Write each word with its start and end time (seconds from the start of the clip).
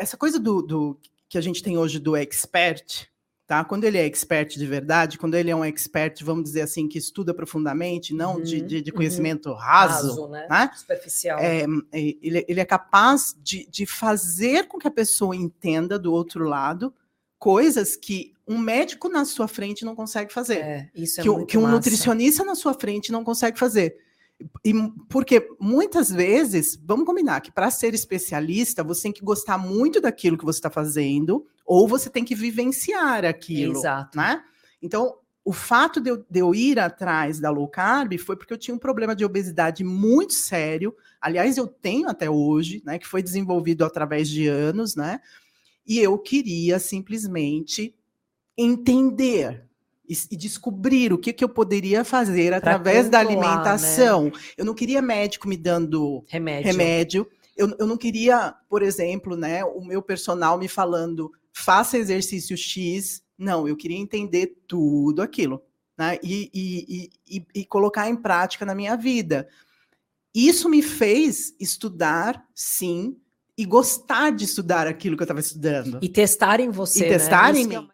essa 0.00 0.16
coisa 0.16 0.38
do, 0.38 0.62
do 0.62 0.98
que 1.28 1.38
a 1.38 1.40
gente 1.40 1.62
tem 1.62 1.76
hoje 1.78 1.98
do 1.98 2.16
expert, 2.16 3.06
tá? 3.46 3.64
Quando 3.64 3.84
ele 3.84 3.98
é 3.98 4.04
expert 4.04 4.56
de 4.56 4.66
verdade, 4.66 5.18
quando 5.18 5.34
ele 5.34 5.50
é 5.50 5.54
um 5.56 5.64
expert, 5.64 6.24
vamos 6.24 6.44
dizer 6.44 6.62
assim, 6.62 6.88
que 6.88 6.98
estuda 6.98 7.34
profundamente, 7.34 8.14
não 8.14 8.36
uhum, 8.36 8.42
de, 8.42 8.60
de, 8.60 8.80
de, 8.80 8.90
uhum. 8.90 8.96
conhecimento 8.96 9.50
uhum. 9.50 9.54
raso, 9.56 10.08
raso 10.08 10.28
né? 10.28 10.46
né? 10.48 10.70
superficial. 10.74 11.38
É, 11.38 11.64
ele, 11.92 12.44
ele 12.48 12.60
é 12.60 12.64
capaz 12.64 13.36
de, 13.42 13.66
de 13.70 13.86
fazer 13.86 14.66
com 14.66 14.78
que 14.78 14.88
a 14.88 14.90
pessoa 14.90 15.36
entenda 15.36 15.98
do 15.98 16.12
outro 16.12 16.44
lado 16.48 16.94
coisas 17.38 17.96
que 17.96 18.34
um 18.46 18.58
médico 18.58 19.08
na 19.08 19.24
sua 19.24 19.48
frente 19.48 19.84
não 19.84 19.94
consegue 19.94 20.32
fazer. 20.32 20.58
É, 20.58 20.90
isso 20.94 21.20
é 21.20 21.24
que, 21.24 21.46
que 21.46 21.58
um 21.58 21.62
massa. 21.62 21.74
nutricionista 21.74 22.44
na 22.44 22.54
sua 22.54 22.74
frente 22.74 23.10
não 23.10 23.24
consegue 23.24 23.58
fazer. 23.58 23.96
E 24.64 24.72
porque 25.08 25.48
muitas 25.60 26.10
vezes, 26.10 26.78
vamos 26.84 27.06
combinar 27.06 27.40
que 27.40 27.52
para 27.52 27.70
ser 27.70 27.94
especialista, 27.94 28.82
você 28.82 29.04
tem 29.04 29.12
que 29.12 29.24
gostar 29.24 29.58
muito 29.58 30.00
daquilo 30.00 30.38
que 30.38 30.44
você 30.44 30.58
está 30.58 30.70
fazendo, 30.70 31.46
ou 31.64 31.86
você 31.86 32.08
tem 32.10 32.24
que 32.24 32.34
vivenciar 32.34 33.24
aquilo. 33.24 33.76
Exato. 33.76 34.16
Né? 34.16 34.42
Então, 34.82 35.16
o 35.44 35.52
fato 35.52 36.00
de 36.00 36.10
eu, 36.10 36.24
de 36.28 36.40
eu, 36.40 36.54
ir 36.54 36.78
atrás 36.78 37.40
da 37.40 37.50
low 37.50 37.66
carb 37.68 38.16
foi 38.18 38.36
porque 38.36 38.52
eu 38.52 38.58
tinha 38.58 38.74
um 38.74 38.78
problema 38.78 39.16
de 39.16 39.24
obesidade 39.24 39.82
muito 39.82 40.34
sério. 40.34 40.94
Aliás, 41.20 41.56
eu 41.56 41.66
tenho 41.66 42.08
até 42.08 42.28
hoje, 42.28 42.82
né? 42.84 42.98
Que 42.98 43.06
foi 43.06 43.22
desenvolvido 43.22 43.84
através 43.84 44.28
de 44.28 44.46
anos, 44.46 44.94
né? 44.94 45.20
E 45.86 45.98
eu 45.98 46.18
queria 46.18 46.78
simplesmente 46.78 47.96
entender 48.56 49.69
e, 50.30 50.36
descobrir 50.36 51.12
o 51.12 51.18
que, 51.18 51.32
que 51.32 51.44
eu 51.44 51.48
poderia 51.48 52.04
fazer 52.04 52.52
através 52.52 53.08
da 53.08 53.22
né? 53.22 53.30
alimentação. 53.30 54.24
Né? 54.24 54.32
Eu 54.56 54.64
não 54.64 54.74
queria 54.74 55.00
médico 55.00 55.48
me 55.48 55.56
dando 55.56 56.24
remédio. 56.26 56.66
remédio. 56.66 57.28
Eu, 57.56 57.76
eu 57.78 57.86
não 57.86 57.96
queria, 57.96 58.54
por 58.68 58.82
exemplo, 58.82 59.36
né, 59.36 59.64
o 59.64 59.84
meu 59.84 60.02
personal 60.02 60.58
me 60.58 60.66
falando 60.66 61.30
faça 61.52 61.98
exercício 61.98 62.56
X. 62.56 63.22
Não, 63.38 63.68
eu 63.68 63.76
queria 63.76 63.98
entender 63.98 64.56
tudo 64.66 65.22
aquilo. 65.22 65.62
Né, 65.96 66.18
e, 66.22 66.50
e, 66.52 67.10
e, 67.28 67.46
e 67.54 67.64
colocar 67.64 68.08
em 68.08 68.16
prática 68.16 68.64
na 68.64 68.74
minha 68.74 68.96
vida. 68.96 69.46
Isso 70.34 70.68
me 70.68 70.82
fez 70.82 71.54
estudar, 71.60 72.44
sim, 72.54 73.16
e 73.56 73.64
gostar 73.64 74.30
de 74.30 74.44
estudar 74.44 74.86
aquilo 74.86 75.16
que 75.16 75.22
eu 75.22 75.24
estava 75.24 75.40
estudando. 75.40 75.98
E 76.00 76.08
testar 76.08 76.60
em 76.60 76.70
você. 76.70 77.04
E 77.04 77.08
testar 77.08 77.52
né? 77.52 77.60
em 77.60 77.66
mim. 77.66 77.88